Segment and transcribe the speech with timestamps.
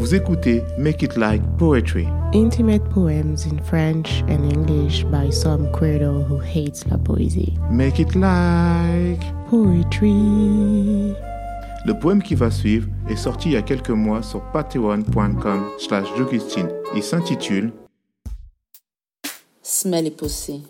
[0.00, 2.08] Vous écoutez Make It Like Poetry.
[2.32, 7.52] Intimate poems in French and English by some credo who hates la poésie.
[7.70, 11.14] Make It Like Poetry.
[11.84, 16.06] Le poème qui va suivre est sorti il y a quelques mois sur patreon.com slash
[16.96, 17.70] Il s'intitule
[19.62, 20.62] Smelly Pussy.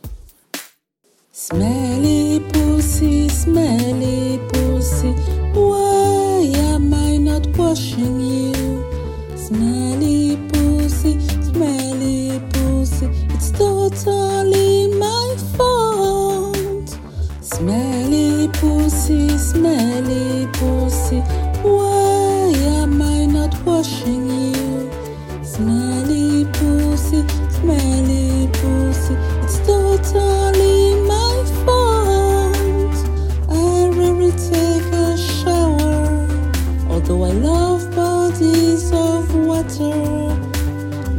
[1.30, 4.59] Smelly Pussy, Smelly Pussy.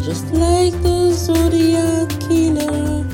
[0.03, 3.05] Just like the Zodiac killer.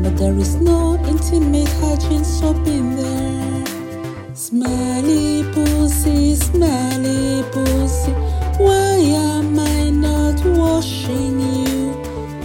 [0.00, 3.64] But there is no intimate hygiene soap in there.
[4.34, 8.12] Smelly pussy, smelly pussy,
[8.58, 11.92] why am I not washing you?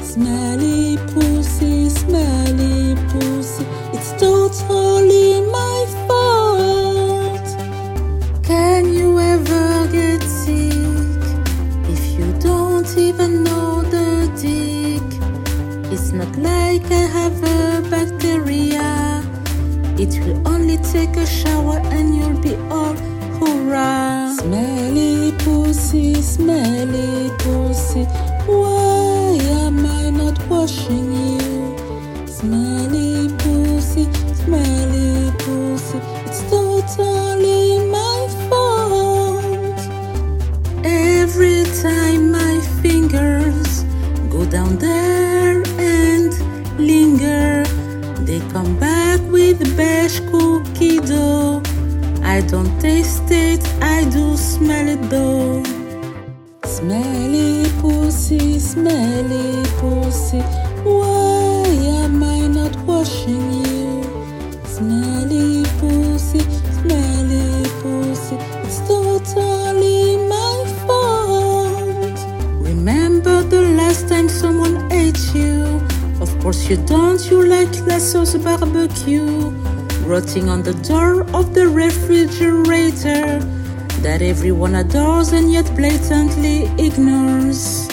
[0.03, 7.47] Smelly pussy, smelly pussy, it's totally my fault.
[8.44, 11.23] Can you ever get sick
[11.89, 13.56] if you don't even know
[16.91, 19.23] I have a bacteria.
[19.97, 22.95] It will only take a shower and you'll be all
[23.39, 24.33] hurrah.
[24.35, 26.47] Smelly pussy, smelly
[48.57, 51.62] come back with beige cookie dough.
[52.23, 53.62] I don't taste it,
[53.95, 55.62] I do smell it though.
[56.66, 60.41] Smelly pussy, smelly pussy,
[60.90, 61.68] why
[62.01, 64.01] am I not washing you?
[64.66, 66.41] Smelly pussy,
[66.79, 72.18] smelly pussy, it's totally my fault.
[72.69, 74.76] Remember the last time someone
[76.47, 79.52] course you don't, you like la sauce barbecue.
[80.06, 83.40] Rotting on the door of the refrigerator
[84.02, 87.90] that everyone adores and yet blatantly ignores.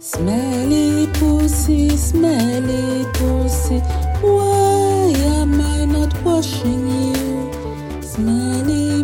[0.00, 3.78] Smelly pussy, smelly pussy,
[4.20, 8.02] why am I not washing you?
[8.02, 9.01] Smelly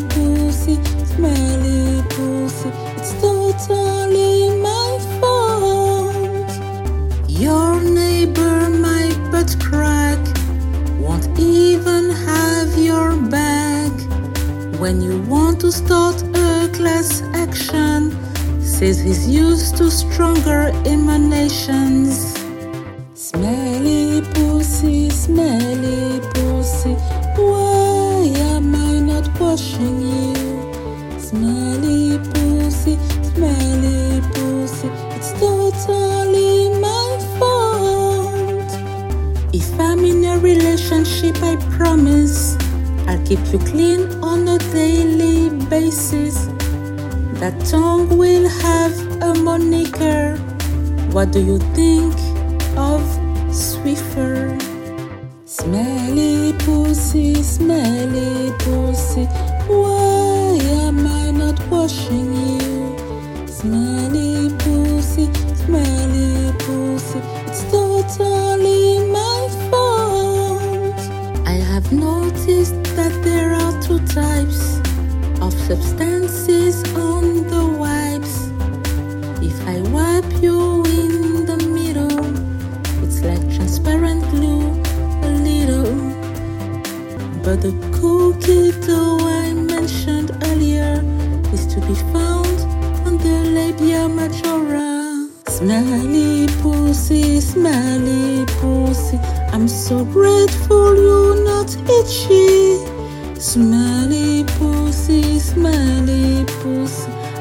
[14.79, 18.13] When you want to start a class action,
[18.63, 22.39] says he's used to stronger emanations.
[23.15, 26.95] Smelly pussy, smelly pussy,
[27.35, 30.35] why am I not washing you?
[31.19, 32.97] Smelly pussy,
[33.35, 38.71] smelly pussy, it's totally my fault.
[39.53, 42.58] If I'm in a relationship, I promise
[43.09, 46.47] I'll keep you clean on a daily basis.
[47.41, 50.37] That tongue will have a moniker.
[51.13, 52.13] What do you think
[52.77, 53.01] of
[53.49, 54.61] Swiffer?
[55.47, 59.25] Smelly pussy, smelly pussy,
[59.73, 62.95] why am I not washing you?
[63.47, 65.33] Smelly pussy,
[65.65, 68.48] smelly pussy, it's totally
[74.23, 74.63] types
[75.47, 76.77] of substances
[77.09, 78.37] on the wipes.
[79.51, 80.59] If I wipe you
[81.01, 82.21] in the middle,
[83.05, 84.67] it's like transparent glue,
[85.29, 85.95] a little.
[87.45, 90.95] But the cookie dough I mentioned earlier
[91.55, 92.59] is to be found
[93.07, 95.29] on the labia majora.
[95.59, 99.19] Smelly pussy, smelly pussy.
[99.55, 102.48] I'm so grateful you're not itchy.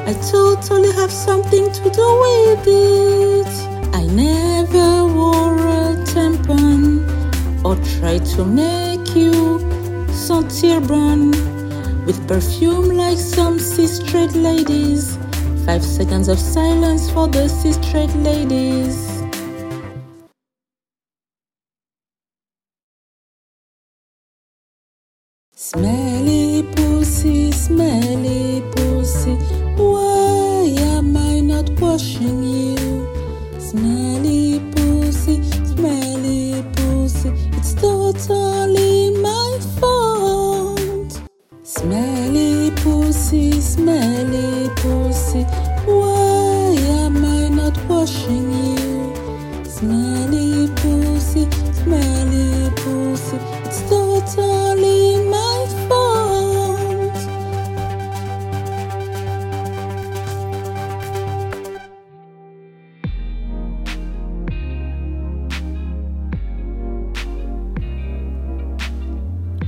[0.06, 3.46] I totally have something to do with it.
[3.94, 7.04] I never wore a tampon
[7.64, 9.58] or tried to make you
[10.10, 11.30] sentir bon
[12.06, 15.18] with perfume like some cis straight ladies
[15.68, 19.07] Five seconds of silence for the C straight ladies.
[25.60, 29.34] Smelly pussy, smelly pussy,
[29.74, 32.76] why am I not washing you?
[33.58, 41.22] Smelly pussy, smelly pussy, it's totally my fault.
[41.64, 45.42] Smelly pussy, smelly pussy,
[45.86, 49.12] why am I not washing you?
[49.64, 53.37] Smelly pussy, smelly pussy,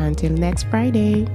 [0.00, 1.26] Until next Friday.